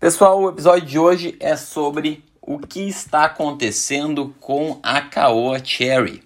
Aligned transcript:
Pessoal, 0.00 0.40
o 0.40 0.48
episódio 0.48 0.86
de 0.88 0.98
hoje 0.98 1.36
é 1.38 1.54
sobre 1.56 2.24
o 2.40 2.58
que 2.58 2.88
está 2.88 3.26
acontecendo 3.26 4.34
com 4.40 4.80
a 4.82 5.02
Caoa 5.02 5.62
Cherry. 5.62 6.22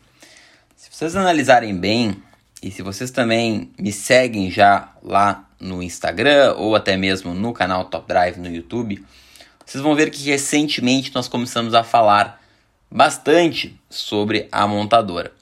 Se 0.76 0.88
vocês 0.92 1.16
analisarem 1.16 1.76
bem, 1.76 2.22
e 2.62 2.70
se 2.70 2.82
vocês 2.82 3.10
também 3.10 3.72
me 3.76 3.90
seguem 3.90 4.48
já 4.48 4.92
lá 5.02 5.50
no 5.58 5.82
Instagram 5.82 6.54
ou 6.56 6.76
até 6.76 6.96
mesmo 6.96 7.34
no 7.34 7.52
canal 7.52 7.86
Top 7.86 8.06
Drive 8.06 8.36
no 8.36 8.48
YouTube, 8.48 9.04
vocês 9.66 9.82
vão 9.82 9.96
ver 9.96 10.10
que 10.10 10.22
recentemente 10.22 11.12
nós 11.12 11.26
começamos 11.26 11.74
a 11.74 11.82
falar 11.82 12.40
bastante 12.88 13.76
sobre 13.90 14.46
a 14.52 14.68
montadora. 14.68 15.32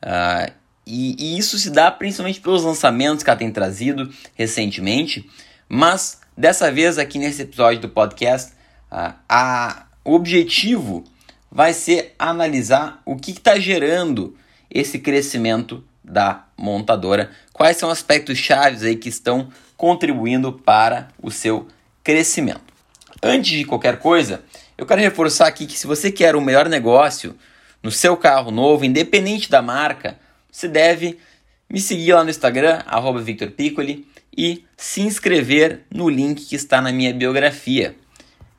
Uh, 0.00 0.52
e, 0.86 1.16
e, 1.18 1.38
isso 1.38 1.58
se 1.58 1.70
dá 1.70 1.90
principalmente 1.90 2.40
pelos 2.40 2.62
lançamentos 2.62 3.24
que 3.24 3.30
ela 3.30 3.36
tem 3.36 3.50
trazido 3.50 4.14
recentemente, 4.36 5.28
mas 5.68 6.22
dessa 6.36 6.70
vez 6.70 6.98
aqui 6.98 7.18
nesse 7.18 7.42
episódio 7.42 7.80
do 7.80 7.88
podcast, 7.88 8.52
uh, 8.90 9.14
a, 9.28 9.86
o 10.04 10.14
objetivo 10.14 11.04
vai 11.50 11.72
ser 11.72 12.14
analisar 12.18 13.00
o 13.04 13.16
que 13.16 13.30
está 13.30 13.58
gerando 13.58 14.36
esse 14.70 14.98
crescimento 14.98 15.84
da 16.02 16.44
montadora, 16.56 17.30
quais 17.52 17.76
são 17.76 17.88
aspectos 17.88 18.36
chaves 18.36 18.82
aí 18.82 18.96
que 18.96 19.08
estão 19.08 19.48
contribuindo 19.76 20.52
para 20.52 21.08
o 21.22 21.30
seu 21.30 21.68
crescimento. 22.02 22.60
Antes 23.22 23.52
de 23.52 23.64
qualquer 23.64 23.98
coisa, 23.98 24.42
eu 24.76 24.84
quero 24.84 25.00
reforçar 25.00 25.46
aqui 25.46 25.66
que 25.66 25.78
se 25.78 25.86
você 25.86 26.10
quer 26.10 26.34
o 26.34 26.38
um 26.38 26.44
melhor 26.44 26.68
negócio 26.68 27.36
no 27.82 27.90
seu 27.90 28.16
carro 28.16 28.50
novo, 28.50 28.84
independente 28.84 29.48
da 29.48 29.62
marca, 29.62 30.18
você 30.50 30.68
deve 30.68 31.18
me 31.70 31.80
seguir 31.80 32.12
lá 32.12 32.24
no 32.24 32.30
Instagram, 32.30 32.82
@victorpiccoli 33.22 34.06
e 34.36 34.64
se 34.76 35.00
inscrever 35.00 35.82
no 35.90 36.08
link 36.08 36.44
que 36.44 36.56
está 36.56 36.80
na 36.80 36.92
minha 36.92 37.12
biografia. 37.12 37.96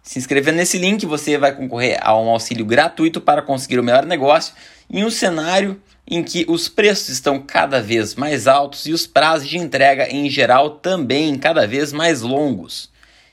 Se 0.01 0.19
inscrevendo 0.19 0.57
nesse 0.57 0.77
link, 0.77 1.05
você 1.05 1.37
vai 1.37 1.55
concorrer 1.55 1.97
a 2.01 2.15
um 2.17 2.29
auxílio 2.29 2.65
gratuito 2.65 3.19
para 3.19 3.41
conseguir 3.41 3.79
o 3.79 3.83
melhor 3.83 4.05
negócio 4.05 4.53
em 4.89 5.03
um 5.03 5.09
cenário 5.09 5.81
em 6.07 6.23
que 6.23 6.45
os 6.47 6.69
preços 6.69 7.09
estão 7.09 7.39
cada 7.39 7.81
vez 7.81 8.13
mais 8.13 8.47
altos 8.47 8.85
e 8.85 8.93
os 8.93 9.07
prazos 9.07 9.49
de 9.49 9.57
entrega 9.57 10.07
em 10.07 10.29
geral 10.29 10.71
também 10.71 11.35
cada 11.37 11.65
vez 11.65 11.91
mais 11.91 12.21
longos. 12.21 12.91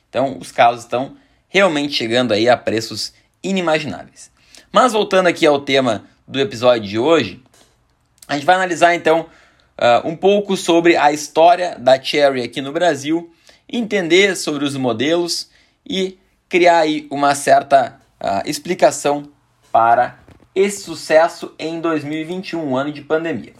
Então, 0.08 0.38
os 0.40 0.50
carros 0.50 0.80
estão 0.80 1.16
realmente 1.48 1.94
chegando 1.94 2.32
aí 2.32 2.48
a 2.48 2.56
preços 2.56 3.12
inimagináveis. 3.42 4.30
Mas 4.72 4.94
voltando 4.94 5.26
aqui 5.26 5.44
ao 5.44 5.60
tema 5.60 6.06
do 6.26 6.40
episódio 6.40 6.88
de 6.88 6.98
hoje, 6.98 7.42
a 8.26 8.34
gente 8.34 8.46
vai 8.46 8.54
analisar 8.54 8.94
então 8.94 9.26
uh, 9.78 10.06
um 10.06 10.16
pouco 10.16 10.56
sobre 10.56 10.96
a 10.96 11.12
história 11.12 11.76
da 11.78 12.00
Cherry 12.00 12.42
aqui 12.42 12.60
no 12.60 12.72
Brasil, 12.72 13.32
entender 13.68 14.36
sobre 14.36 14.64
os 14.64 14.76
modelos 14.76 15.50
e 15.86 16.18
criar 16.48 16.78
aí 16.78 17.06
uma 17.10 17.34
certa 17.34 18.00
uh, 18.20 18.48
explicação 18.48 19.28
para 19.70 20.18
esse 20.54 20.82
sucesso 20.82 21.54
em 21.58 21.80
2021, 21.80 22.62
um 22.62 22.76
ano 22.76 22.92
de 22.92 23.00
pandemia. 23.00 23.54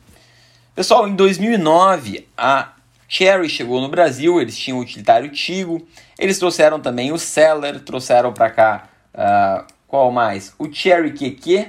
Pessoal, 0.74 1.08
em 1.08 1.14
2009 1.14 2.28
a 2.36 2.72
Cherry 3.08 3.48
chegou 3.48 3.80
no 3.80 3.88
Brasil, 3.88 4.40
eles 4.40 4.56
tinham 4.56 4.78
o 4.78 4.82
utilitário 4.82 5.30
Tigo, 5.30 5.86
eles 6.18 6.38
trouxeram 6.38 6.80
também 6.80 7.12
o 7.12 7.18
Seller, 7.18 7.80
trouxeram 7.80 8.32
para 8.32 8.50
cá 8.50 8.88
uh, 9.14 9.66
qual 9.86 10.10
mais? 10.10 10.54
O 10.58 10.72
Cherry 10.72 11.12
QQ, 11.12 11.68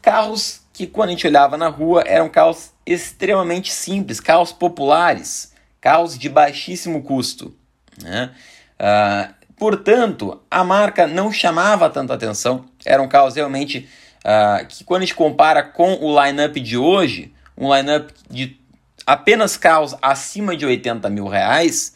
carros 0.00 0.62
que 0.72 0.86
quando 0.86 1.10
a 1.10 1.12
gente 1.12 1.26
olhava 1.26 1.58
na 1.58 1.68
rua 1.68 2.02
eram 2.06 2.28
carros 2.30 2.72
extremamente 2.92 3.72
simples, 3.72 4.18
carros 4.18 4.52
populares, 4.52 5.52
carros 5.80 6.18
de 6.18 6.28
baixíssimo 6.28 7.04
custo. 7.04 7.54
Né? 8.02 8.32
Uh, 8.80 9.32
portanto, 9.56 10.42
a 10.50 10.64
marca 10.64 11.06
não 11.06 11.32
chamava 11.32 11.88
tanta 11.88 12.14
atenção, 12.14 12.64
eram 12.84 13.06
carros 13.06 13.36
realmente 13.36 13.88
uh, 14.24 14.66
que 14.66 14.82
quando 14.82 15.02
a 15.02 15.04
gente 15.04 15.14
compara 15.14 15.62
com 15.62 15.94
o 15.94 16.20
lineup 16.20 16.56
de 16.56 16.76
hoje, 16.76 17.32
um 17.56 17.72
lineup 17.72 18.10
de 18.28 18.58
apenas 19.06 19.56
carros 19.56 19.94
acima 20.02 20.56
de 20.56 20.66
80 20.66 21.08
mil 21.10 21.28
reais, 21.28 21.94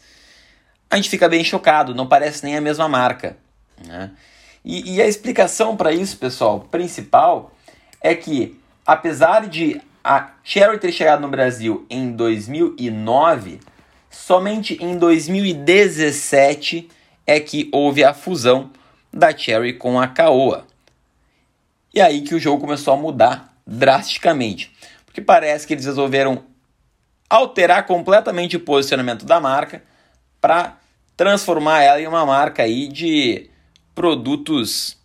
a 0.89 0.95
gente 0.95 1.09
fica 1.09 1.27
bem 1.27 1.43
chocado, 1.43 1.93
não 1.93 2.07
parece 2.07 2.45
nem 2.45 2.55
a 2.55 2.61
mesma 2.61 2.87
marca. 2.87 3.35
Né? 3.85 4.11
E, 4.63 4.95
e 4.95 5.01
a 5.01 5.07
explicação 5.07 5.75
para 5.75 5.91
isso, 5.91 6.15
pessoal, 6.17 6.61
principal, 6.61 7.51
é 7.99 8.15
que 8.15 8.57
apesar 8.85 9.47
de 9.47 9.81
a 10.05 10.33
Cherry 10.43 10.77
ter 10.77 10.91
chegado 10.91 11.21
no 11.21 11.27
Brasil 11.27 11.83
em 11.89 12.11
2009, 12.11 13.59
somente 14.07 14.77
em 14.79 14.99
2017 14.99 16.87
é 17.25 17.39
que 17.39 17.67
houve 17.73 18.03
a 18.03 18.13
fusão 18.13 18.69
da 19.11 19.35
Cherry 19.35 19.73
com 19.73 19.99
a 19.99 20.07
Caoa. 20.07 20.67
E 21.91 21.99
aí 21.99 22.21
que 22.21 22.35
o 22.35 22.39
jogo 22.39 22.61
começou 22.61 22.93
a 22.93 22.97
mudar 22.97 23.57
drasticamente, 23.65 24.71
porque 25.07 25.21
parece 25.21 25.65
que 25.65 25.73
eles 25.73 25.85
resolveram 25.85 26.43
alterar 27.27 27.87
completamente 27.87 28.57
o 28.57 28.59
posicionamento 28.59 29.25
da 29.25 29.39
marca 29.39 29.81
para 30.39 30.77
transformar 31.17 31.81
ela 31.81 31.99
em 31.99 32.05
uma 32.05 32.27
marca 32.27 32.61
aí 32.61 32.87
de 32.87 33.49
produtos 33.95 34.97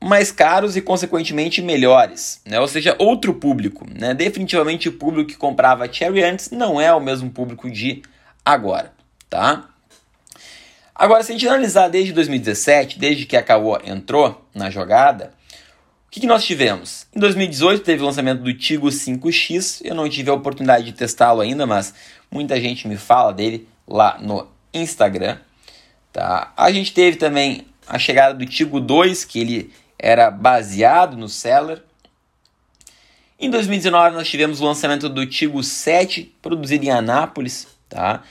mais 0.00 0.30
caros 0.30 0.76
e 0.76 0.80
consequentemente 0.80 1.62
melhores, 1.62 2.40
né? 2.44 2.60
Ou 2.60 2.68
seja, 2.68 2.94
outro 2.98 3.34
público, 3.34 3.86
né? 3.88 4.14
Definitivamente 4.14 4.88
o 4.88 4.92
público 4.92 5.30
que 5.30 5.36
comprava 5.36 5.90
Cherry 5.90 6.22
antes 6.22 6.50
não 6.50 6.80
é 6.80 6.92
o 6.92 7.00
mesmo 7.00 7.30
público 7.30 7.70
de 7.70 8.02
agora, 8.44 8.92
tá? 9.28 9.68
Agora, 10.94 11.22
se 11.22 11.32
a 11.32 11.34
gente 11.34 11.46
analisar 11.46 11.88
desde 11.88 12.12
2017, 12.12 12.98
desde 12.98 13.26
que 13.26 13.36
a 13.36 13.42
Caoa 13.42 13.82
entrou 13.84 14.46
na 14.54 14.70
jogada, 14.70 15.32
o 16.06 16.10
que, 16.10 16.20
que, 16.20 16.26
nós 16.26 16.44
tivemos? 16.44 17.06
Em 17.14 17.20
2018 17.20 17.82
teve 17.82 18.02
o 18.02 18.06
lançamento 18.06 18.42
do 18.42 18.54
Tigo 18.54 18.88
5X. 18.88 19.82
Eu 19.84 19.94
não 19.94 20.08
tive 20.08 20.30
a 20.30 20.34
oportunidade 20.34 20.86
de 20.86 20.92
testá-lo 20.92 21.42
ainda, 21.42 21.66
mas 21.66 21.92
muita 22.30 22.58
gente 22.58 22.88
me 22.88 22.96
fala 22.96 23.32
dele 23.32 23.68
lá 23.86 24.16
no 24.18 24.48
Instagram. 24.72 25.36
Tá? 26.10 26.52
A 26.56 26.72
gente 26.72 26.94
teve 26.94 27.18
também 27.18 27.66
a 27.86 27.98
chegada 27.98 28.32
do 28.32 28.46
Tigo 28.46 28.80
2, 28.80 29.26
que 29.26 29.38
ele 29.38 29.72
era 29.98 30.30
baseado 30.30 31.16
no 31.16 31.28
Seller. 31.28 31.82
Em 33.38 33.50
2019 33.50 34.14
nós 34.14 34.28
tivemos 34.28 34.60
o 34.60 34.64
lançamento 34.64 35.08
do 35.08 35.26
Tigo 35.26 35.62
7, 35.62 36.34
produzido 36.40 36.84
em 36.84 36.90
Anápolis, 36.90 37.68
tá? 37.88 38.22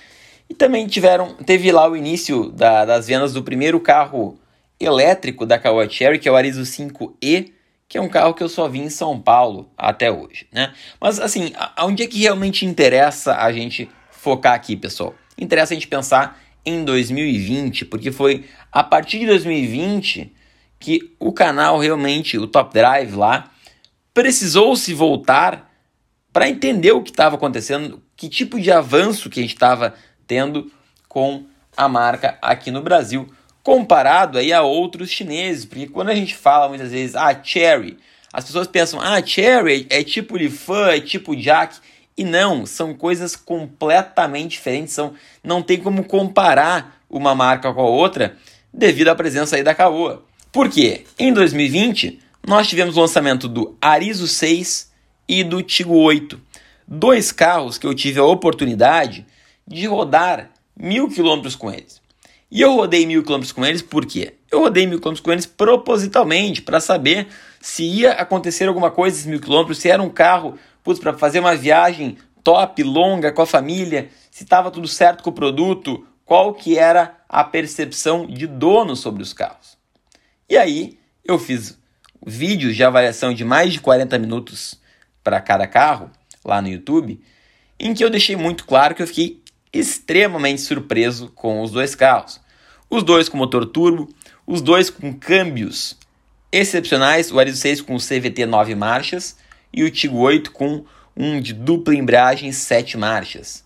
E 0.50 0.54
também 0.54 0.88
tiveram, 0.88 1.36
teve 1.36 1.72
lá 1.72 1.90
o 1.90 1.96
início 1.96 2.50
da, 2.52 2.86
das 2.86 3.08
vendas 3.08 3.34
do 3.34 3.44
primeiro 3.44 3.80
carro 3.80 4.40
elétrico 4.80 5.46
da 5.46 5.58
Caoa 5.58 5.90
Cherry, 5.90 6.20
que 6.20 6.28
é 6.28 6.32
o 6.32 6.36
Arizo 6.36 6.62
5E, 6.62 7.52
que 7.88 7.98
é 7.98 8.02
um 8.02 8.10
carro 8.10 8.34
que 8.34 8.44
eu 8.44 8.50
só 8.50 8.68
vi 8.68 8.80
em 8.80 8.90
São 8.90 9.20
Paulo 9.20 9.70
até 9.78 10.12
hoje, 10.12 10.48
né? 10.52 10.74
Mas 11.00 11.20
assim, 11.20 11.54
aonde 11.76 12.04
é 12.04 12.08
que 12.08 12.20
realmente 12.20 12.66
interessa 12.66 13.36
a 13.36 13.52
gente 13.52 13.90
focar 14.10 14.54
aqui, 14.54 14.76
pessoal? 14.76 15.14
Interessa 15.38 15.74
a 15.74 15.76
gente 15.76 15.88
pensar 15.88 16.40
em 16.66 16.84
2020, 16.84 17.86
porque 17.86 18.12
foi 18.12 18.46
a 18.72 18.84
partir 18.84 19.20
de 19.20 19.28
2020 19.28 20.32
que 20.80 21.16
o 21.20 21.32
canal 21.32 21.80
realmente, 21.80 22.38
o 22.38 22.48
Top 22.48 22.74
Drive 22.74 23.16
lá, 23.16 23.52
precisou 24.14 24.76
se 24.76 24.94
voltar 24.94 25.72
para 26.32 26.50
entender 26.50 26.92
o 26.92 27.02
que 27.02 27.12
estava 27.12 27.36
acontecendo, 27.36 28.02
que 28.16 28.30
tipo 28.30 28.60
de 28.60 28.72
avanço 28.72 29.30
que 29.30 29.40
a 29.40 29.44
gente 29.44 29.54
estava 29.54 29.94
tendo 30.28 30.72
com 31.08 31.46
a 31.76 31.88
marca 31.88 32.38
aqui 32.42 32.72
no 32.72 32.82
Brasil 32.82 33.30
comparado 33.66 34.38
aí 34.38 34.54
a 34.54 34.62
outros 34.62 35.10
chineses, 35.10 35.66
porque 35.66 35.88
quando 35.88 36.10
a 36.10 36.16
gente 36.16 36.36
fala 36.36 36.70
muitas 36.70 36.92
vezes, 36.92 37.16
ah, 37.16 37.36
Cherry, 37.44 37.98
as 38.32 38.46
pessoas 38.46 38.68
pensam, 38.68 39.02
ah, 39.02 39.20
Cherry 39.26 39.88
é 39.90 40.04
tipo 40.04 40.38
Lifan, 40.38 40.90
é 40.90 41.00
tipo 41.00 41.36
Jack, 41.36 41.80
e 42.16 42.24
não, 42.24 42.64
são 42.66 42.94
coisas 42.94 43.36
completamente 43.36 44.52
diferentes, 44.52 44.94
são, 44.94 45.16
não 45.44 45.64
tem 45.64 45.80
como 45.80 46.04
comparar 46.04 47.02
uma 47.10 47.34
marca 47.34 47.74
com 47.74 47.82
a 47.82 47.90
outra 47.90 48.38
devido 48.72 49.08
à 49.08 49.16
presença 49.16 49.56
aí 49.56 49.64
da 49.64 49.74
Caoa. 49.74 50.24
Por 50.56 50.70
quê? 50.70 51.04
Em 51.20 51.34
2020, 51.34 52.18
nós 52.48 52.66
tivemos 52.66 52.96
o 52.96 53.02
lançamento 53.02 53.46
do 53.46 53.76
Arizo 53.82 54.26
6 54.26 54.90
e 55.28 55.44
do 55.44 55.62
Tigo 55.62 55.98
8, 55.98 56.40
dois 56.88 57.30
carros 57.34 57.78
que 57.78 57.86
eu 57.86 57.94
tive 57.94 58.22
a 58.22 58.24
oportunidade 58.24 59.26
de 59.68 59.86
rodar 59.86 60.52
mil 60.74 61.10
quilômetros 61.10 61.58
com 61.58 61.70
eles. 61.70 62.02
E 62.50 62.62
eu 62.62 62.74
rodei 62.74 63.06
mil 63.06 63.22
quilômetros 63.22 63.52
com 63.52 63.66
eles 63.66 63.82
por 63.82 64.06
quê? 64.06 64.36
Eu 64.50 64.62
rodei 64.62 64.88
mil 64.88 64.98
quilômetros 65.00 65.26
com 65.26 65.34
eles 65.34 65.46
propositalmente 65.46 66.62
para 66.62 66.80
saber 66.80 67.28
se 67.60 67.84
ia 67.84 68.14
acontecer 68.14 68.70
alguma 68.70 68.90
coisa 68.90 69.18
esses 69.18 69.28
mil 69.28 69.42
quilômetros, 69.42 69.80
se 69.80 69.90
era 69.90 70.02
um 70.02 70.10
carro 70.10 70.58
para 71.02 71.18
fazer 71.18 71.40
uma 71.40 71.54
viagem 71.54 72.18
top, 72.46 72.82
longa 72.82 73.34
com 73.34 73.42
a 73.42 73.46
família, 73.46 74.08
se 74.32 74.46
estava 74.46 74.72
tudo 74.72 74.88
certo 74.88 75.22
com 75.22 75.32
o 75.32 75.34
produto, 75.34 76.08
qual 76.24 76.54
que 76.54 76.80
era 76.80 77.18
a 77.28 77.44
percepção 77.44 78.26
de 78.26 78.48
dono 78.48 78.96
sobre 78.96 79.22
os 79.22 79.34
carros. 79.34 79.75
E 80.50 80.58
aí 80.58 80.98
eu 81.24 81.40
fiz 81.40 81.78
vídeos 82.26 82.76
de 82.76 82.84
avaliação 82.84 83.34
de 83.34 83.44
mais 83.44 83.74
de 83.74 83.80
40 83.80 84.18
minutos 84.20 84.80
para 85.24 85.42
cada 85.42 85.68
carro 85.68 86.12
lá 86.44 86.62
no 86.62 86.68
YouTube, 86.68 87.20
em 87.80 87.94
que 87.94 88.04
eu 88.04 88.10
deixei 88.10 88.36
muito 88.36 88.66
claro 88.66 88.94
que 88.94 89.02
eu 89.02 89.08
fiquei 89.08 89.42
extremamente 89.74 90.62
surpreso 90.62 91.30
com 91.36 91.62
os 91.62 91.72
dois 91.72 91.96
carros. 91.96 92.40
Os 92.90 93.04
dois 93.04 93.28
com 93.28 93.38
motor 93.38 93.66
turbo, 93.66 94.08
os 94.46 94.62
dois 94.62 94.90
com 94.90 95.14
câmbios 95.14 95.98
excepcionais, 96.52 97.32
o 97.32 97.40
Arizo 97.40 97.58
6 97.58 97.82
com 97.82 97.98
CVT 97.98 98.46
9 98.46 98.76
marchas 98.76 99.36
e 99.74 99.84
o 99.84 99.92
Tigo 99.92 100.18
8 100.20 100.52
com 100.52 100.86
um 101.18 101.42
de 101.42 101.54
dupla 101.54 101.96
embreagem 101.96 102.52
7 102.52 102.98
marchas. 102.98 103.64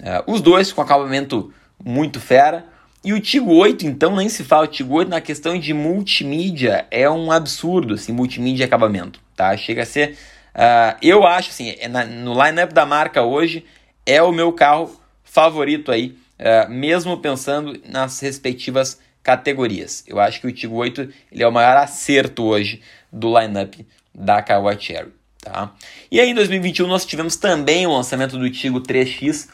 Uh, 0.00 0.32
os 0.32 0.40
dois 0.40 0.72
com 0.72 0.80
acabamento 0.80 1.52
muito 1.82 2.20
fera. 2.20 2.66
E 3.06 3.12
o 3.12 3.20
Tigo 3.20 3.54
8, 3.54 3.86
então, 3.86 4.16
nem 4.16 4.28
se 4.28 4.42
fala. 4.42 4.64
O 4.64 4.66
Tigo 4.66 4.96
8 4.96 5.08
na 5.08 5.20
questão 5.20 5.56
de 5.56 5.72
multimídia 5.72 6.88
é 6.90 7.08
um 7.08 7.30
absurdo, 7.30 7.94
assim, 7.94 8.10
multimídia 8.10 8.64
e 8.64 8.66
acabamento, 8.66 9.20
tá? 9.36 9.56
Chega 9.56 9.84
a 9.84 9.86
ser... 9.86 10.18
Uh, 10.52 10.98
eu 11.00 11.24
acho, 11.24 11.50
assim, 11.50 11.76
é 11.78 11.86
na, 11.86 12.04
no 12.04 12.32
line-up 12.32 12.74
da 12.74 12.84
marca 12.84 13.22
hoje, 13.22 13.64
é 14.04 14.20
o 14.20 14.32
meu 14.32 14.52
carro 14.52 15.00
favorito 15.22 15.92
aí, 15.92 16.18
uh, 16.40 16.68
mesmo 16.68 17.16
pensando 17.18 17.80
nas 17.88 18.18
respectivas 18.18 18.98
categorias. 19.22 20.02
Eu 20.08 20.18
acho 20.18 20.40
que 20.40 20.48
o 20.48 20.52
Tigo 20.52 20.74
8 20.74 21.08
ele 21.30 21.44
é 21.44 21.46
o 21.46 21.52
maior 21.52 21.76
acerto 21.76 22.42
hoje 22.42 22.82
do 23.12 23.38
line-up 23.38 23.86
da 24.12 24.42
Kawa 24.42 24.76
Cherry. 24.76 25.12
Tá? 25.40 25.72
E 26.10 26.18
aí 26.18 26.30
em 26.30 26.34
2021 26.34 26.88
nós 26.88 27.06
tivemos 27.06 27.36
também 27.36 27.86
o 27.86 27.92
lançamento 27.92 28.36
do 28.36 28.50
Tigo 28.50 28.80
3X, 28.80 29.48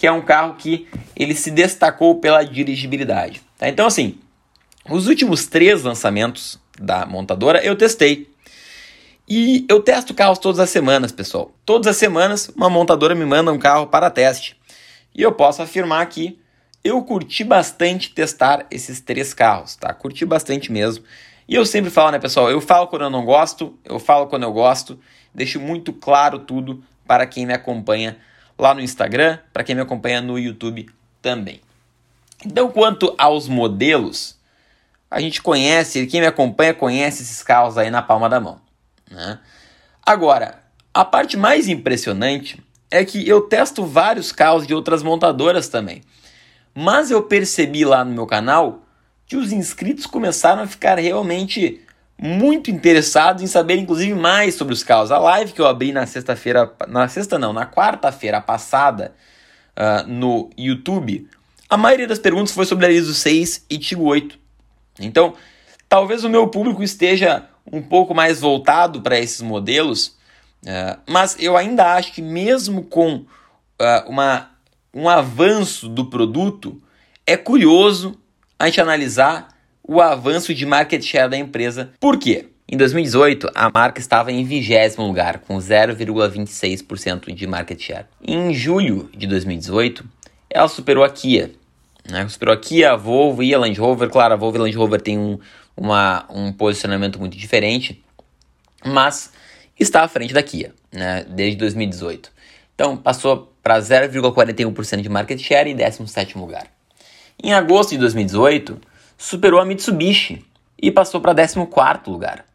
que 0.00 0.06
é 0.06 0.12
um 0.12 0.22
carro 0.22 0.54
que 0.54 0.88
ele 1.14 1.34
se 1.34 1.50
destacou 1.50 2.20
pela 2.20 2.42
dirigibilidade. 2.42 3.42
Tá? 3.58 3.68
Então, 3.68 3.86
assim, 3.86 4.18
os 4.88 5.06
últimos 5.06 5.46
três 5.46 5.82
lançamentos 5.82 6.58
da 6.80 7.04
montadora 7.04 7.62
eu 7.62 7.76
testei. 7.76 8.32
E 9.28 9.66
eu 9.68 9.82
testo 9.82 10.14
carros 10.14 10.38
todas 10.38 10.58
as 10.58 10.70
semanas, 10.70 11.12
pessoal. 11.12 11.52
Todas 11.66 11.86
as 11.86 11.98
semanas 11.98 12.50
uma 12.56 12.70
montadora 12.70 13.14
me 13.14 13.26
manda 13.26 13.52
um 13.52 13.58
carro 13.58 13.88
para 13.88 14.08
teste. 14.08 14.56
E 15.14 15.20
eu 15.20 15.32
posso 15.32 15.60
afirmar 15.60 16.06
que 16.06 16.40
eu 16.82 17.02
curti 17.02 17.44
bastante 17.44 18.14
testar 18.14 18.66
esses 18.70 19.02
três 19.02 19.34
carros, 19.34 19.76
tá? 19.76 19.92
Curti 19.92 20.24
bastante 20.24 20.72
mesmo. 20.72 21.04
E 21.46 21.54
eu 21.54 21.66
sempre 21.66 21.90
falo, 21.90 22.12
né, 22.12 22.18
pessoal? 22.18 22.50
Eu 22.50 22.62
falo 22.62 22.86
quando 22.86 23.02
eu 23.02 23.10
não 23.10 23.26
gosto, 23.26 23.78
eu 23.84 23.98
falo 23.98 24.28
quando 24.28 24.44
eu 24.44 24.52
gosto. 24.52 24.98
Deixo 25.34 25.60
muito 25.60 25.92
claro 25.92 26.38
tudo 26.38 26.82
para 27.06 27.26
quem 27.26 27.44
me 27.44 27.52
acompanha 27.52 28.16
lá 28.60 28.74
no 28.74 28.80
Instagram, 28.80 29.38
para 29.52 29.64
quem 29.64 29.74
me 29.74 29.80
acompanha 29.80 30.20
no 30.20 30.38
YouTube 30.38 30.88
também. 31.22 31.60
Então, 32.44 32.70
quanto 32.70 33.14
aos 33.18 33.48
modelos, 33.48 34.38
a 35.10 35.20
gente 35.20 35.42
conhece, 35.42 36.06
quem 36.06 36.20
me 36.20 36.26
acompanha 36.26 36.72
conhece 36.72 37.22
esses 37.22 37.42
carros 37.42 37.76
aí 37.76 37.90
na 37.90 38.02
palma 38.02 38.28
da 38.28 38.38
mão. 38.38 38.60
Né? 39.10 39.38
Agora, 40.04 40.62
a 40.92 41.04
parte 41.04 41.36
mais 41.36 41.68
impressionante 41.68 42.62
é 42.90 43.04
que 43.04 43.26
eu 43.28 43.42
testo 43.42 43.84
vários 43.84 44.32
carros 44.32 44.66
de 44.66 44.74
outras 44.74 45.02
montadoras 45.02 45.68
também. 45.68 46.02
Mas 46.74 47.10
eu 47.10 47.22
percebi 47.22 47.84
lá 47.84 48.04
no 48.04 48.12
meu 48.12 48.26
canal 48.26 48.82
que 49.26 49.36
os 49.36 49.52
inscritos 49.52 50.06
começaram 50.06 50.62
a 50.62 50.66
ficar 50.66 50.98
realmente 50.98 51.80
muito 52.22 52.70
interessado 52.70 53.42
em 53.42 53.46
saber, 53.46 53.78
inclusive, 53.78 54.12
mais 54.12 54.54
sobre 54.54 54.74
os 54.74 54.82
carros. 54.82 55.10
A 55.10 55.18
live 55.18 55.52
que 55.52 55.60
eu 55.60 55.66
abri 55.66 55.90
na 55.90 56.04
sexta-feira, 56.04 56.70
na 56.86 57.08
sexta 57.08 57.38
não, 57.38 57.50
na 57.50 57.64
quarta-feira 57.64 58.42
passada 58.42 59.14
uh, 59.74 60.06
no 60.06 60.50
YouTube, 60.56 61.26
a 61.68 61.78
maioria 61.78 62.06
das 62.06 62.18
perguntas 62.18 62.52
foi 62.52 62.66
sobre 62.66 62.84
a 62.84 62.90
ISO 62.90 63.14
6 63.14 63.64
e 63.70 63.78
Tigo 63.78 64.04
8. 64.04 64.38
Então, 65.00 65.32
talvez 65.88 66.22
o 66.22 66.28
meu 66.28 66.48
público 66.48 66.82
esteja 66.82 67.46
um 67.72 67.80
pouco 67.80 68.14
mais 68.14 68.38
voltado 68.38 69.00
para 69.00 69.18
esses 69.18 69.40
modelos, 69.40 70.08
uh, 70.64 71.00
mas 71.08 71.36
eu 71.38 71.56
ainda 71.56 71.94
acho 71.94 72.12
que 72.12 72.20
mesmo 72.20 72.82
com 72.82 73.14
uh, 73.14 73.26
uma, 74.06 74.50
um 74.92 75.08
avanço 75.08 75.88
do 75.88 76.04
produto, 76.04 76.78
é 77.26 77.34
curioso 77.34 78.14
a 78.58 78.66
gente 78.66 78.78
analisar 78.78 79.48
o 79.90 80.00
avanço 80.00 80.54
de 80.54 80.64
market 80.64 81.02
share 81.02 81.28
da 81.28 81.36
empresa. 81.36 81.90
Por 81.98 82.16
quê? 82.16 82.46
Em 82.68 82.76
2018, 82.76 83.50
a 83.52 83.68
marca 83.74 83.98
estava 83.98 84.30
em 84.30 84.44
vigésimo 84.44 85.04
lugar, 85.04 85.40
com 85.40 85.56
0,26% 85.56 87.34
de 87.34 87.44
market 87.44 87.82
share. 87.82 88.06
Em 88.22 88.54
julho 88.54 89.10
de 89.12 89.26
2018, 89.26 90.04
ela 90.48 90.68
superou 90.68 91.02
a 91.02 91.10
Kia. 91.10 91.50
Né? 92.08 92.28
Superou 92.28 92.54
a 92.54 92.56
Kia, 92.56 92.92
a 92.92 92.96
Volvo 92.96 93.42
e 93.42 93.52
a 93.52 93.58
Land 93.58 93.80
Rover. 93.80 94.08
Claro, 94.08 94.34
a 94.34 94.36
Volvo 94.36 94.58
e 94.58 94.60
a 94.60 94.62
Land 94.62 94.76
Rover 94.76 95.00
têm 95.00 95.18
um, 95.18 95.40
uma, 95.76 96.24
um 96.30 96.52
posicionamento 96.52 97.18
muito 97.18 97.36
diferente, 97.36 98.00
mas 98.86 99.32
está 99.76 100.04
à 100.04 100.08
frente 100.08 100.32
da 100.32 100.40
Kia 100.44 100.72
né? 100.92 101.26
desde 101.28 101.56
2018. 101.56 102.30
Então, 102.76 102.96
passou 102.96 103.52
para 103.60 103.80
0,41% 103.80 105.00
de 105.00 105.08
market 105.08 105.40
share 105.40 105.68
em 105.68 105.76
17º 105.76 106.36
lugar. 106.36 106.68
Em 107.42 107.52
agosto 107.52 107.90
de 107.90 107.98
2018, 107.98 108.80
superou 109.20 109.60
a 109.60 109.66
Mitsubishi 109.66 110.42
e 110.80 110.90
passou 110.90 111.20
para 111.20 111.34
14 111.34 111.58
lugar, 112.06 112.46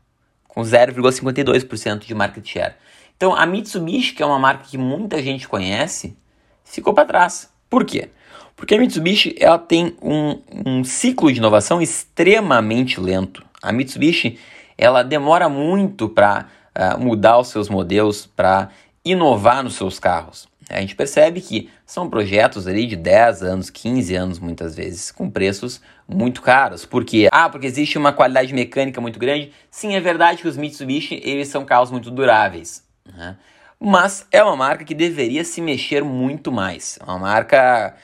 com 0.48 0.62
0,52% 0.64 2.00
de 2.00 2.16
market 2.16 2.44
share. 2.44 2.74
Então 3.16 3.36
a 3.36 3.46
Mitsubishi, 3.46 4.16
que 4.16 4.24
é 4.24 4.26
uma 4.26 4.40
marca 4.40 4.64
que 4.64 4.76
muita 4.76 5.22
gente 5.22 5.48
conhece, 5.48 6.18
ficou 6.64 6.92
para 6.92 7.06
trás. 7.06 7.52
Por 7.70 7.86
quê? 7.86 8.10
Porque 8.56 8.74
a 8.74 8.80
Mitsubishi 8.80 9.36
ela 9.40 9.60
tem 9.60 9.96
um, 10.02 10.42
um 10.66 10.84
ciclo 10.84 11.32
de 11.32 11.38
inovação 11.38 11.84
extremamente 11.84 13.00
lento. 13.00 13.46
A 13.62 13.72
Mitsubishi 13.72 14.40
ela 14.76 15.04
demora 15.04 15.48
muito 15.48 16.10
para 16.10 16.46
uh, 16.46 16.46
ah, 16.74 16.98
mudar 16.98 17.38
os 17.38 17.50
seus 17.50 17.70
modelos, 17.70 18.26
para 18.26 18.70
inovar 19.06 19.64
nos 19.64 19.76
seus 19.76 20.00
carros. 20.00 20.48
A 20.70 20.82
gente 20.82 20.96
percebe 20.96 21.42
que 21.42 21.70
são 21.86 22.10
projetos 22.10 22.68
ali 22.68 22.88
de 22.88 22.96
10 22.96 23.44
anos, 23.44 23.70
15 23.70 24.16
anos 24.16 24.40
muitas 24.40 24.76
vezes, 24.76 25.12
com 25.12 25.30
preços 25.30 25.80
muito 26.08 26.42
caros. 26.42 26.86
Por 26.86 27.06
quê? 27.06 27.30
Ah, 27.32 27.50
porque 27.50 27.68
existe 27.68 27.98
uma 27.98 28.12
qualidade 28.12 28.54
mecânica 28.54 29.00
muito 29.00 29.20
grande. 29.20 29.52
Sim, 29.70 29.96
é 29.96 30.00
verdade 30.00 30.42
que 30.42 30.48
os 30.48 30.58
Mitsubishi 30.58 31.22
eles 31.24 31.50
são 31.50 31.64
carros 31.64 31.92
muito 31.92 32.10
duráveis. 32.10 32.84
Né? 33.06 33.38
Mas 33.80 34.26
é 34.32 34.44
uma 34.44 34.56
marca 34.56 34.84
que 34.84 34.96
deveria 34.96 35.44
se 35.44 35.62
mexer 35.62 36.04
muito 36.04 36.52
mais. 36.52 36.98
É 37.00 37.04
uma 37.04 37.20
marca 37.20 37.96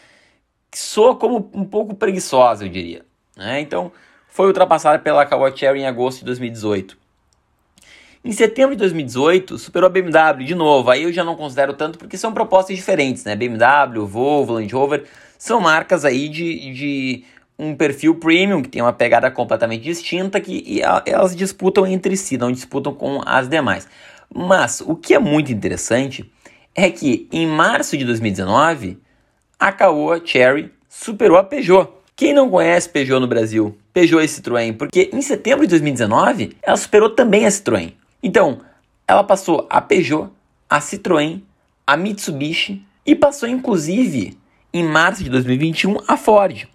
que 0.70 0.78
soa 0.78 1.16
como 1.16 1.50
um 1.54 1.66
pouco 1.66 1.96
preguiçosa, 1.96 2.66
eu 2.66 2.70
diria. 2.70 3.04
Né? 3.36 3.60
Então, 3.60 3.92
foi 4.28 4.48
ultrapassada 4.48 5.00
pela 5.00 5.26
Kawai 5.26 5.56
Cherry 5.56 5.82
em 5.82 5.88
agosto 5.88 6.20
de 6.20 6.26
2018. 6.26 7.01
Em 8.24 8.32
setembro 8.32 8.76
de 8.76 8.80
2018, 8.80 9.58
superou 9.58 9.88
a 9.88 9.90
BMW 9.90 10.46
de 10.46 10.54
novo. 10.54 10.92
Aí 10.92 11.04
eu 11.04 11.12
já 11.12 11.24
não 11.24 11.36
considero 11.36 11.74
tanto 11.74 11.98
porque 11.98 12.18
são 12.18 12.32
propostas 12.32 12.76
diferentes, 12.76 13.24
né? 13.24 13.36
BMW, 13.36 14.06
Volvo, 14.06 14.54
Land 14.54 14.72
Rover 14.74 15.06
são 15.40 15.60
marcas 15.60 16.06
aí 16.06 16.30
de, 16.30 16.72
de 16.72 17.24
um 17.58 17.76
perfil 17.76 18.14
premium 18.14 18.62
que 18.62 18.70
tem 18.70 18.80
uma 18.80 18.94
pegada 18.94 19.32
completamente 19.32 19.82
distinta 19.82 20.40
que 20.40 20.82
elas 21.04 21.36
disputam 21.36 21.88
entre 21.88 22.16
si, 22.16 22.38
não 22.38 22.52
disputam 22.52 22.94
com 22.94 23.22
as 23.26 23.50
demais. 23.50 23.88
Mas 24.32 24.82
o 24.82 24.96
que 24.96 25.16
é 25.16 25.20
muito 25.20 25.52
interessante 25.52 26.32
é 26.76 26.92
que 26.92 27.28
em 27.32 27.48
março 27.48 27.98
de 27.98 28.06
2019 28.06 29.00
a 29.60 29.72
Caoa 29.72 30.22
Cherry 30.24 30.72
superou 30.88 31.38
a 31.38 31.44
Peugeot. 31.44 31.90
Quem 32.16 32.36
não 32.36 32.52
conhece 32.52 32.88
Peugeot 32.88 33.20
no 33.20 33.28
Brasil? 33.28 33.76
Peugeot 33.92 34.24
e 34.24 34.28
Citroën, 34.28 34.78
porque 34.78 35.10
em 35.12 35.24
setembro 35.24 35.66
de 35.66 35.70
2019 35.72 36.56
ela 36.62 36.78
superou 36.78 37.10
também 37.10 37.48
a 37.48 37.50
Citroën. 37.50 37.94
Então, 38.24 38.62
ela 39.08 39.24
passou 39.24 39.68
a 39.70 39.82
Peugeot, 39.82 40.30
a 40.70 40.80
Citroën, 40.80 41.42
a 41.86 41.98
Mitsubishi 41.98 42.86
e 43.06 43.16
passou 43.16 43.50
inclusive 43.50 44.38
em 44.74 44.84
março 44.84 45.24
de 45.24 45.30
2021 45.30 45.98
a 46.08 46.16
Ford. 46.16 46.68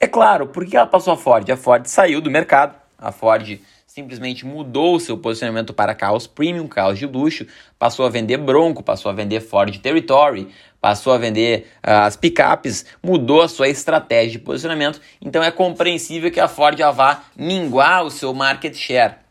É 0.00 0.06
claro, 0.06 0.48
por 0.48 0.66
que 0.66 0.76
ela 0.76 0.86
passou 0.86 1.12
a 1.12 1.16
Ford? 1.16 1.48
A 1.50 1.56
Ford 1.56 1.86
saiu 1.86 2.20
do 2.20 2.30
mercado, 2.30 2.74
a 2.98 3.12
Ford 3.12 3.60
simplesmente 3.86 4.44
mudou 4.44 4.96
o 4.96 5.00
seu 5.00 5.16
posicionamento 5.16 5.72
para 5.72 5.94
carros 5.94 6.26
premium, 6.26 6.66
carros 6.66 6.98
de 6.98 7.06
luxo, 7.06 7.46
passou 7.78 8.04
a 8.04 8.08
vender 8.08 8.38
Bronco, 8.38 8.82
passou 8.82 9.08
a 9.08 9.14
vender 9.14 9.40
Ford 9.40 9.78
Territory, 9.78 10.48
passou 10.80 11.12
a 11.12 11.18
vender 11.18 11.68
uh, 11.76 12.02
as 12.02 12.16
picapes, 12.16 12.84
mudou 13.00 13.40
a 13.40 13.48
sua 13.48 13.68
estratégia 13.68 14.32
de 14.32 14.38
posicionamento, 14.40 15.00
então 15.22 15.44
é 15.44 15.50
compreensível 15.52 16.32
que 16.32 16.40
a 16.40 16.48
Ford 16.48 16.76
vá 16.92 17.22
minguar 17.36 18.04
o 18.04 18.10
seu 18.10 18.34
market 18.34 18.74
share. 18.74 19.23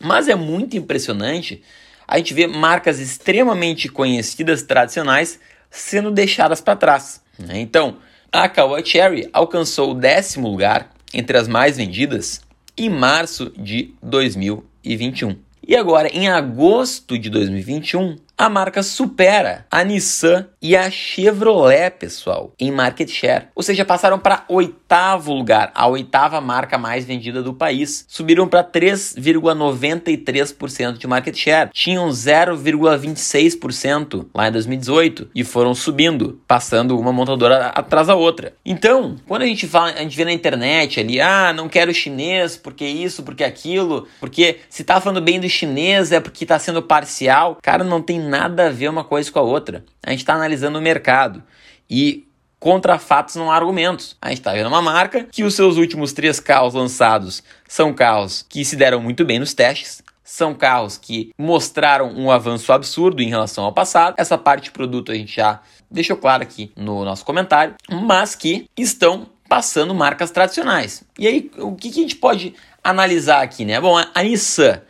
Mas 0.00 0.28
é 0.28 0.34
muito 0.34 0.76
impressionante 0.76 1.62
a 2.06 2.18
gente 2.18 2.34
ver 2.34 2.46
marcas 2.46 3.00
extremamente 3.00 3.88
conhecidas, 3.88 4.62
tradicionais, 4.62 5.40
sendo 5.70 6.10
deixadas 6.10 6.60
para 6.60 6.76
trás. 6.76 7.20
Né? 7.38 7.60
Então, 7.60 7.96
A 8.30 8.48
Kawa 8.48 8.84
Cherry 8.84 9.28
alcançou 9.32 9.90
o 9.90 9.94
décimo 9.94 10.48
lugar 10.48 10.92
entre 11.12 11.36
as 11.36 11.48
mais 11.48 11.76
vendidas 11.76 12.40
em 12.76 12.90
março 12.90 13.52
de 13.56 13.94
2021. 14.02 15.36
E 15.66 15.74
agora, 15.74 16.08
em 16.08 16.28
agosto 16.28 17.18
de 17.18 17.28
2021, 17.28 18.16
a 18.38 18.48
marca 18.50 18.82
supera 18.82 19.64
a 19.70 19.82
Nissan 19.82 20.46
e 20.60 20.76
a 20.76 20.90
Chevrolet, 20.90 21.90
pessoal, 21.90 22.52
em 22.60 22.70
market 22.70 23.08
share. 23.08 23.46
Ou 23.54 23.62
seja, 23.62 23.82
passaram 23.84 24.18
para 24.18 24.44
oitavo 24.48 25.32
lugar, 25.32 25.70
a 25.74 25.86
oitava 25.86 26.38
marca 26.40 26.76
mais 26.76 27.06
vendida 27.06 27.40
do 27.42 27.54
país. 27.54 28.04
Subiram 28.08 28.46
para 28.46 28.62
3,93% 28.62 30.98
de 30.98 31.06
market 31.06 31.34
share. 31.34 31.70
Tinham 31.72 32.10
0,26% 32.10 34.26
lá 34.34 34.48
em 34.48 34.52
2018 34.52 35.30
e 35.34 35.42
foram 35.42 35.74
subindo, 35.74 36.38
passando 36.46 36.98
uma 36.98 37.12
montadora 37.12 37.68
atrás 37.68 38.08
da 38.08 38.14
outra. 38.14 38.52
Então, 38.64 39.16
quando 39.26 39.42
a 39.42 39.46
gente 39.46 39.66
fala, 39.66 39.92
a 39.92 40.02
gente 40.02 40.16
vê 40.16 40.24
na 40.26 40.32
internet 40.32 41.00
ali, 41.00 41.18
ah, 41.20 41.52
não 41.54 41.70
quero 41.70 41.94
chinês, 41.94 42.54
porque 42.56 42.84
isso, 42.84 43.22
porque 43.22 43.44
aquilo, 43.44 44.06
porque 44.20 44.58
se 44.68 44.84
tá 44.84 45.00
falando 45.00 45.22
bem 45.22 45.40
do 45.40 45.48
chinês 45.48 46.12
é 46.12 46.20
porque 46.20 46.44
tá 46.44 46.58
sendo 46.58 46.82
parcial. 46.82 47.56
Cara, 47.62 47.82
não 47.82 48.02
tem 48.02 48.25
nada 48.26 48.66
a 48.66 48.70
ver 48.70 48.88
uma 48.88 49.04
coisa 49.04 49.30
com 49.30 49.38
a 49.38 49.42
outra. 49.42 49.84
A 50.02 50.10
gente 50.10 50.20
está 50.20 50.34
analisando 50.34 50.78
o 50.78 50.82
mercado 50.82 51.42
e 51.88 52.26
contra 52.58 52.98
fatos 52.98 53.36
não 53.36 53.50
há 53.50 53.56
argumentos. 53.56 54.16
A 54.20 54.28
gente 54.28 54.38
está 54.38 54.52
vendo 54.52 54.68
uma 54.68 54.82
marca 54.82 55.24
que 55.24 55.44
os 55.44 55.54
seus 55.54 55.76
últimos 55.76 56.12
três 56.12 56.40
carros 56.40 56.74
lançados 56.74 57.42
são 57.68 57.92
carros 57.92 58.44
que 58.48 58.64
se 58.64 58.76
deram 58.76 59.00
muito 59.00 59.24
bem 59.24 59.38
nos 59.38 59.54
testes. 59.54 60.02
São 60.24 60.52
carros 60.54 60.98
que 60.98 61.32
mostraram 61.38 62.10
um 62.10 62.30
avanço 62.30 62.72
absurdo 62.72 63.22
em 63.22 63.28
relação 63.28 63.64
ao 63.64 63.72
passado. 63.72 64.16
Essa 64.18 64.36
parte 64.36 64.64
de 64.64 64.70
produto 64.72 65.12
a 65.12 65.14
gente 65.14 65.34
já 65.36 65.60
deixou 65.88 66.16
claro 66.16 66.42
aqui 66.42 66.72
no 66.74 67.04
nosso 67.04 67.24
comentário, 67.24 67.76
mas 67.88 68.34
que 68.34 68.68
estão 68.76 69.28
passando 69.48 69.94
marcas 69.94 70.32
tradicionais. 70.32 71.04
E 71.16 71.28
aí, 71.28 71.50
o 71.58 71.76
que, 71.76 71.90
que 71.90 72.00
a 72.00 72.02
gente 72.02 72.16
pode 72.16 72.54
analisar 72.82 73.42
aqui, 73.42 73.64
né? 73.64 73.80
Bom, 73.80 73.96
a 73.96 74.22
Nissan 74.22 74.80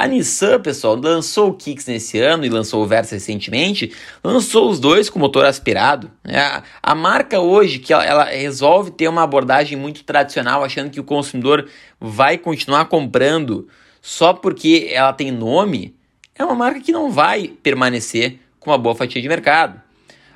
a 0.00 0.06
Nissan, 0.06 0.58
pessoal, 0.58 0.96
lançou 0.96 1.50
o 1.50 1.52
Kicks 1.52 1.84
nesse 1.84 2.18
ano 2.18 2.42
e 2.42 2.48
lançou 2.48 2.82
o 2.82 2.86
Versa 2.86 3.16
recentemente, 3.16 3.92
lançou 4.24 4.70
os 4.70 4.80
dois 4.80 5.10
com 5.10 5.18
motor 5.18 5.44
aspirado. 5.44 6.10
Né? 6.24 6.62
A 6.82 6.94
marca 6.94 7.38
hoje, 7.38 7.78
que 7.78 7.92
ela, 7.92 8.02
ela, 8.02 8.24
resolve 8.24 8.92
ter 8.92 9.08
uma 9.08 9.22
abordagem 9.22 9.76
muito 9.76 10.02
tradicional, 10.02 10.64
achando 10.64 10.88
que 10.88 10.98
o 10.98 11.04
consumidor 11.04 11.68
vai 12.00 12.38
continuar 12.38 12.86
comprando 12.86 13.68
só 14.00 14.32
porque 14.32 14.88
ela 14.90 15.12
tem 15.12 15.30
nome, 15.30 15.94
é 16.34 16.42
uma 16.42 16.54
marca 16.54 16.80
que 16.80 16.92
não 16.92 17.10
vai 17.10 17.48
permanecer 17.62 18.38
com 18.58 18.70
uma 18.70 18.78
boa 18.78 18.94
fatia 18.94 19.20
de 19.20 19.28
mercado. 19.28 19.82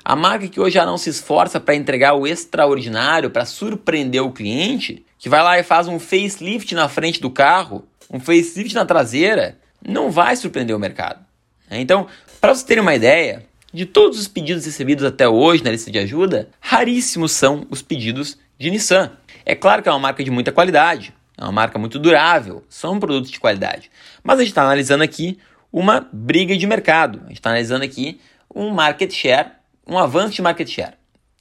A 0.03 0.15
marca 0.15 0.47
que 0.47 0.59
hoje 0.59 0.75
já 0.75 0.85
não 0.85 0.99
se 0.99 1.09
esforça 1.09 1.59
para 1.59 1.73
entregar 1.73 2.13
o 2.13 2.27
extraordinário, 2.27 3.31
para 3.31 3.45
surpreender 3.45 4.21
o 4.21 4.31
cliente, 4.31 5.03
que 5.17 5.27
vai 5.27 5.41
lá 5.41 5.57
e 5.57 5.63
faz 5.63 5.87
um 5.87 5.97
facelift 5.97 6.75
na 6.75 6.87
frente 6.87 7.19
do 7.19 7.31
carro, 7.31 7.83
um 8.11 8.19
facelift 8.19 8.73
na 8.75 8.85
traseira, 8.85 9.57
não 9.85 10.11
vai 10.11 10.35
surpreender 10.35 10.75
o 10.75 10.79
mercado. 10.79 11.25
Né? 11.69 11.79
Então, 11.79 12.07
para 12.39 12.53
vocês 12.53 12.63
terem 12.63 12.81
uma 12.81 12.95
ideia, 12.95 13.45
de 13.75 13.85
todos 13.85 14.17
os 14.17 14.27
pedidos 14.29 14.65
recebidos 14.65 15.03
até 15.03 15.27
hoje 15.27 15.61
na 15.61 15.69
lista 15.69 15.91
de 15.91 15.99
ajuda, 15.99 16.47
raríssimos 16.61 17.33
são 17.33 17.67
os 17.69 17.81
pedidos 17.81 18.37
de 18.57 18.71
Nissan. 18.71 19.11
É 19.45 19.53
claro 19.53 19.83
que 19.83 19.89
é 19.89 19.91
uma 19.91 19.99
marca 19.99 20.23
de 20.23 20.31
muita 20.31 20.49
qualidade, 20.49 21.13
é 21.37 21.43
uma 21.43 21.51
marca 21.51 21.77
muito 21.77 21.99
durável, 21.99 22.63
são 22.69 22.97
produtos 22.99 23.29
de 23.29 23.39
qualidade. 23.39 23.91
Mas 24.23 24.39
a 24.39 24.43
gente 24.43 24.51
está 24.51 24.63
analisando 24.63 25.03
aqui 25.03 25.37
uma 25.73 26.07
briga 26.11 26.55
de 26.55 26.65
mercado, 26.65 27.19
a 27.25 27.27
gente 27.27 27.39
está 27.39 27.49
analisando 27.49 27.83
aqui 27.83 28.17
um 28.53 28.69
market 28.69 29.11
share, 29.11 29.49
um 29.85 29.97
avanço 29.97 30.35
de 30.35 30.41
market 30.41 30.69
share, 30.69 30.93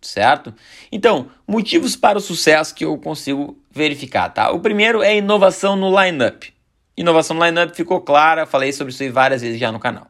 certo? 0.03 0.53
Então, 0.91 1.29
motivos 1.47 1.95
para 1.95 2.19
o 2.19 2.21
sucesso 2.21 2.75
que 2.75 2.85
eu 2.85 2.99
consigo 2.99 3.57
verificar, 3.71 4.29
tá? 4.31 4.51
O 4.51 4.59
primeiro 4.59 5.05
é 5.05 5.17
inovação 5.17 5.77
no 5.77 5.89
lineup. 6.03 6.54
Inovação 6.97 7.37
no 7.37 7.45
lineup 7.45 7.75
ficou 7.75 8.01
clara, 8.01 8.47
falei 8.47 8.73
sobre 8.73 8.93
isso 8.93 9.13
várias 9.13 9.43
vezes 9.43 9.59
já 9.59 9.73
no 9.73 9.81
canal. 9.81 10.07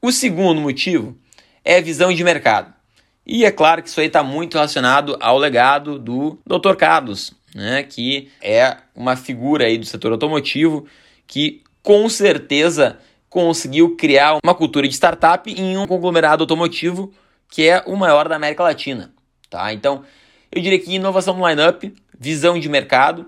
O 0.00 0.10
segundo 0.10 0.60
motivo 0.60 1.16
é 1.64 1.80
visão 1.80 2.12
de 2.12 2.22
mercado. 2.24 2.72
E 3.26 3.44
é 3.44 3.50
claro 3.50 3.82
que 3.82 3.88
isso 3.88 4.00
aí 4.00 4.06
está 4.06 4.22
muito 4.22 4.54
relacionado 4.54 5.16
ao 5.20 5.36
legado 5.36 5.98
do 5.98 6.38
Dr. 6.46 6.76
Carlos, 6.76 7.32
né, 7.54 7.82
que 7.82 8.30
é 8.40 8.76
uma 8.94 9.16
figura 9.16 9.64
aí 9.64 9.76
do 9.76 9.84
setor 9.84 10.12
automotivo 10.12 10.86
que 11.26 11.62
com 11.82 12.08
certeza 12.08 12.98
conseguiu 13.28 13.96
criar 13.96 14.38
uma 14.44 14.54
cultura 14.54 14.86
de 14.86 14.94
startup 14.94 15.52
em 15.52 15.76
um 15.76 15.86
conglomerado 15.86 16.44
automotivo 16.44 17.12
que 17.50 17.68
é 17.68 17.82
o 17.86 17.96
maior 17.96 18.28
da 18.28 18.36
América 18.36 18.62
Latina. 18.62 19.12
Tá? 19.50 19.72
Então, 19.72 20.04
eu 20.50 20.60
diria 20.60 20.78
que 20.78 20.94
inovação 20.94 21.36
no 21.36 21.48
lineup, 21.48 21.84
visão 22.18 22.58
de 22.58 22.68
mercado. 22.68 23.26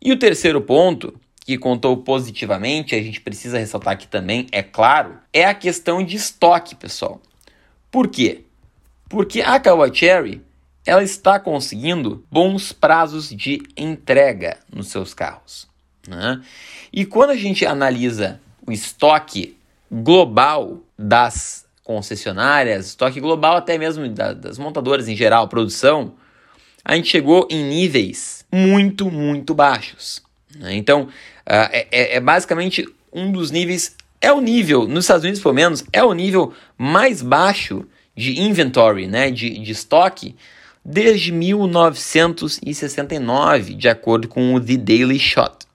E 0.00 0.12
o 0.12 0.18
terceiro 0.18 0.60
ponto 0.60 1.14
que 1.44 1.58
contou 1.58 1.96
positivamente, 1.96 2.94
a 2.94 3.02
gente 3.02 3.20
precisa 3.20 3.58
ressaltar 3.58 3.94
aqui 3.94 4.06
também, 4.06 4.46
é 4.52 4.62
claro, 4.62 5.18
é 5.32 5.44
a 5.44 5.54
questão 5.54 6.02
de 6.04 6.16
estoque, 6.16 6.74
pessoal. 6.74 7.20
Por 7.90 8.08
quê? 8.08 8.42
Porque 9.08 9.42
a 9.42 9.60
Cherry 9.92 10.40
ela 10.84 11.02
está 11.02 11.38
conseguindo 11.38 12.24
bons 12.30 12.72
prazos 12.72 13.28
de 13.28 13.62
entrega 13.76 14.58
nos 14.72 14.88
seus 14.88 15.14
carros. 15.14 15.68
Né? 16.06 16.42
E 16.92 17.04
quando 17.04 17.30
a 17.30 17.36
gente 17.36 17.64
analisa 17.64 18.40
o 18.66 18.72
estoque 18.72 19.56
global 19.90 20.78
das 20.98 21.66
concessionárias, 21.84 22.86
estoque 22.86 23.20
global 23.20 23.56
até 23.56 23.76
mesmo 23.76 24.08
das 24.08 24.58
montadoras 24.58 25.08
em 25.08 25.14
geral, 25.14 25.48
produção, 25.48 26.14
a 26.84 26.96
gente 26.96 27.08
chegou 27.08 27.46
em 27.50 27.64
níveis 27.64 28.44
muito, 28.50 29.10
muito 29.10 29.54
baixos. 29.54 30.22
Né? 30.56 30.74
Então, 30.74 31.08
Uh, 31.46 31.86
é, 31.90 32.16
é 32.16 32.20
basicamente 32.20 32.86
um 33.12 33.30
dos 33.30 33.50
níveis, 33.50 33.94
é 34.20 34.32
o 34.32 34.40
nível, 34.40 34.86
nos 34.86 35.04
Estados 35.04 35.24
Unidos 35.24 35.42
pelo 35.42 35.54
menos, 35.54 35.84
é 35.92 36.02
o 36.02 36.12
nível 36.12 36.52
mais 36.78 37.22
baixo 37.22 37.84
de 38.16 38.40
inventory, 38.40 39.06
né, 39.06 39.30
de, 39.30 39.58
de 39.58 39.72
estoque, 39.72 40.34
desde 40.84 41.32
1969, 41.32 43.74
de 43.74 43.88
acordo 43.88 44.28
com 44.28 44.54
o 44.54 44.60
The 44.60 44.76
Daily 44.76 45.18
Shot. 45.18 45.66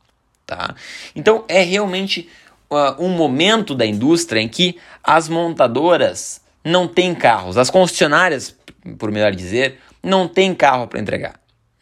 Tá? 0.45 0.75
Então 1.15 1.43
é 1.47 1.61
realmente 1.61 2.29
uh, 2.69 3.03
um 3.03 3.09
momento 3.09 3.75
da 3.75 3.85
indústria 3.85 4.39
em 4.39 4.47
que 4.47 4.77
as 5.03 5.27
montadoras 5.27 6.39
não 6.63 6.87
têm 6.87 7.13
carros, 7.13 7.57
as 7.57 7.69
concessionárias, 7.69 8.55
por 8.97 9.11
melhor 9.11 9.33
dizer, 9.33 9.79
não 10.03 10.27
têm 10.27 10.53
carro 10.53 10.87
para 10.87 10.99
entregar. 10.99 11.39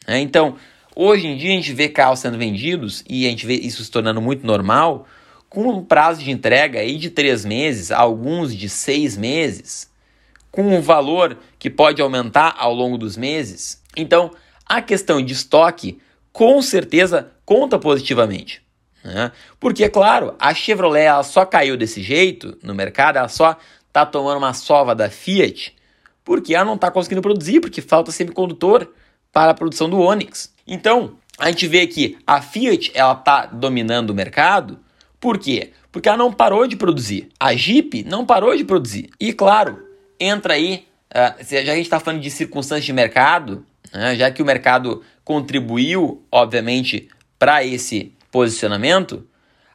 Né? 0.08 0.20
Então, 0.20 0.56
Hoje 0.96 1.28
em 1.28 1.36
dia 1.36 1.52
a 1.52 1.56
gente 1.56 1.74
vê 1.74 1.90
carros 1.90 2.20
sendo 2.20 2.38
vendidos 2.38 3.04
e 3.10 3.28
a 3.28 3.30
gente 3.30 3.46
vê 3.46 3.56
isso 3.56 3.84
se 3.84 3.92
tornando 3.92 4.22
muito 4.22 4.46
normal, 4.46 5.06
com 5.50 5.68
um 5.68 5.84
prazo 5.84 6.24
de 6.24 6.32
entrega 6.32 6.80
aí 6.80 6.98
de 6.98 7.10
três 7.10 7.44
meses, 7.44 7.92
alguns 7.92 8.56
de 8.56 8.70
seis 8.70 9.18
meses, 9.18 9.92
com 10.52 10.76
um 10.76 10.82
valor 10.82 11.38
que 11.60 11.70
pode 11.70 12.02
aumentar 12.02 12.56
ao 12.58 12.74
longo 12.74 12.98
dos 12.98 13.18
meses. 13.18 13.82
Então, 13.96 14.32
a 14.66 14.82
questão 14.82 15.22
de 15.22 15.34
estoque 15.34 16.00
com 16.32 16.62
certeza 16.62 17.32
conta 17.46 17.78
positivamente. 17.78 18.62
Né? 19.04 19.32
Porque, 19.60 19.84
é 19.84 19.90
claro, 19.90 20.34
a 20.40 20.54
Chevrolet 20.54 21.06
ela 21.06 21.24
só 21.24 21.46
caiu 21.46 21.78
desse 21.78 22.02
jeito 22.02 22.58
no 22.64 22.74
mercado, 22.74 23.18
ela 23.18 23.28
só 23.28 23.58
está 23.88 24.06
tomando 24.06 24.38
uma 24.38 24.54
sova 24.54 24.96
da 24.96 25.10
Fiat 25.10 25.76
porque 26.26 26.56
ela 26.56 26.66
não 26.66 26.74
está 26.74 26.90
conseguindo 26.90 27.22
produzir, 27.22 27.62
porque 27.62 27.82
falta 27.82 28.12
semicondutor 28.12 28.92
para 29.32 29.52
a 29.52 29.54
produção 29.54 29.88
do 29.88 30.00
Onix. 30.00 30.55
Então, 30.68 31.18
a 31.38 31.50
gente 31.50 31.68
vê 31.68 31.86
que 31.86 32.18
a 32.26 32.42
Fiat 32.42 32.92
ela 32.94 33.14
está 33.14 33.46
dominando 33.46 34.12
o 34.12 34.16
mercado. 34.16 34.80
Por 35.20 35.38
quê? 35.38 35.72
Porque 35.92 36.08
ela 36.08 36.18
não 36.18 36.32
parou 36.32 36.68
de 36.68 36.76
produzir. 36.76 37.30
A 37.40 37.54
Jeep 37.56 38.04
não 38.04 38.26
parou 38.26 38.56
de 38.56 38.64
produzir. 38.64 39.10
E 39.20 39.34
claro, 39.34 39.84
entra 40.20 40.54
aí, 40.54 40.86
uh, 41.12 41.44
já 41.44 41.64
que 41.64 41.70
a 41.70 41.76
gente 41.76 41.86
está 41.86 42.00
falando 42.00 42.22
de 42.22 42.32
circunstâncias 42.32 42.86
de 42.86 42.94
mercado, 42.94 43.66
né, 43.94 44.16
já 44.16 44.32
que 44.32 44.42
o 44.42 44.46
mercado 44.46 45.02
contribuiu, 45.24 46.24
obviamente, 46.32 47.10
para 47.38 47.64
esse 47.64 48.14
posicionamento, 48.32 49.26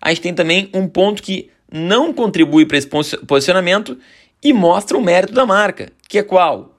a 0.00 0.10
gente 0.10 0.22
tem 0.22 0.34
também 0.34 0.70
um 0.72 0.88
ponto 0.88 1.22
que 1.22 1.50
não 1.70 2.12
contribui 2.12 2.66
para 2.66 2.78
esse 2.78 2.88
posicionamento 3.26 3.98
e 4.42 4.52
mostra 4.52 4.96
o 4.96 5.02
mérito 5.02 5.32
da 5.32 5.46
marca, 5.46 5.92
que 6.08 6.18
é 6.18 6.22
qual? 6.22 6.74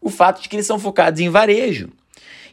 O 0.00 0.10
fato 0.10 0.42
de 0.42 0.48
que 0.48 0.56
eles 0.56 0.66
são 0.66 0.78
focados 0.78 1.20
em 1.20 1.30
varejo. 1.30 1.90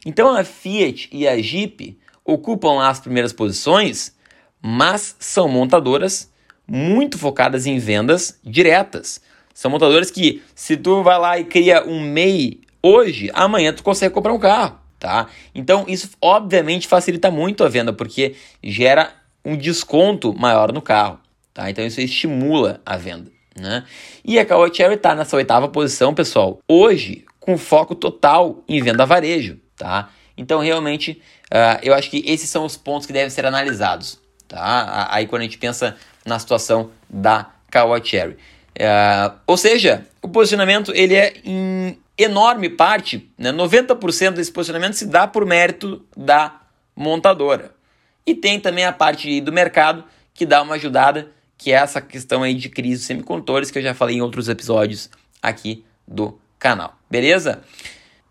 Então 0.04 0.34
a 0.34 0.42
Fiat 0.44 1.08
e 1.12 1.26
a 1.28 1.40
Jeep 1.40 1.98
ocupam 2.24 2.74
lá 2.74 2.88
as 2.88 3.00
primeiras 3.00 3.32
posições, 3.32 4.14
mas 4.60 5.16
são 5.18 5.48
montadoras 5.48 6.30
muito 6.66 7.18
focadas 7.18 7.66
em 7.66 7.78
vendas 7.78 8.38
diretas. 8.42 9.20
São 9.54 9.70
montadoras 9.70 10.10
que, 10.10 10.42
se 10.54 10.76
tu 10.76 11.02
vai 11.02 11.18
lá 11.18 11.38
e 11.38 11.44
cria 11.44 11.84
um 11.86 12.00
MEI 12.00 12.60
hoje, 12.82 13.30
amanhã 13.34 13.72
tu 13.72 13.82
consegue 13.82 14.14
comprar 14.14 14.32
um 14.32 14.38
carro, 14.38 14.78
tá? 14.98 15.28
Então 15.54 15.84
isso 15.86 16.10
obviamente 16.20 16.88
facilita 16.88 17.30
muito 17.30 17.62
a 17.62 17.68
venda, 17.68 17.92
porque 17.92 18.34
gera 18.62 19.12
um 19.44 19.56
desconto 19.56 20.32
maior 20.34 20.72
no 20.72 20.80
carro, 20.80 21.18
tá? 21.52 21.70
Então 21.70 21.84
isso 21.84 22.00
estimula 22.00 22.80
a 22.86 22.96
venda, 22.96 23.30
né? 23.58 23.84
E 24.24 24.38
a 24.38 24.44
Caoa 24.44 24.72
Cherry 24.72 24.94
está 24.94 25.14
nessa 25.14 25.36
oitava 25.36 25.68
posição, 25.68 26.14
pessoal, 26.14 26.58
hoje 26.66 27.24
com 27.38 27.58
foco 27.58 27.94
total 27.94 28.62
em 28.68 28.80
venda 28.80 29.04
varejo, 29.04 29.58
tá? 29.82 30.10
Então, 30.36 30.60
realmente, 30.60 31.20
uh, 31.52 31.78
eu 31.82 31.92
acho 31.92 32.08
que 32.08 32.22
esses 32.24 32.48
são 32.48 32.64
os 32.64 32.76
pontos 32.76 33.04
que 33.04 33.12
devem 33.12 33.28
ser 33.28 33.44
analisados, 33.44 34.20
tá? 34.46 35.08
Aí, 35.10 35.26
quando 35.26 35.42
a 35.42 35.44
gente 35.44 35.58
pensa 35.58 35.96
na 36.24 36.38
situação 36.38 36.90
da 37.10 37.50
Kawa 37.68 38.02
Cherry. 38.02 38.34
Uh, 38.78 39.34
ou 39.44 39.56
seja, 39.56 40.06
o 40.22 40.28
posicionamento 40.28 40.92
ele 40.94 41.14
é 41.14 41.34
em 41.44 41.98
enorme 42.16 42.68
parte, 42.68 43.28
né, 43.36 43.50
90% 43.50 44.34
desse 44.34 44.52
posicionamento 44.52 44.94
se 44.94 45.06
dá 45.06 45.26
por 45.26 45.44
mérito 45.44 46.06
da 46.16 46.60
montadora. 46.94 47.72
E 48.24 48.34
tem 48.34 48.60
também 48.60 48.84
a 48.84 48.92
parte 48.92 49.40
do 49.40 49.50
mercado 49.50 50.04
que 50.32 50.46
dá 50.46 50.62
uma 50.62 50.76
ajudada, 50.76 51.28
que 51.58 51.72
é 51.72 51.74
essa 51.74 52.00
questão 52.00 52.44
aí 52.44 52.54
de 52.54 52.68
crise 52.68 53.00
de 53.00 53.06
semicondutores 53.06 53.70
que 53.70 53.78
eu 53.78 53.82
já 53.82 53.94
falei 53.94 54.16
em 54.16 54.22
outros 54.22 54.48
episódios 54.48 55.10
aqui 55.42 55.84
do 56.06 56.38
canal. 56.58 56.96
Beleza? 57.10 57.62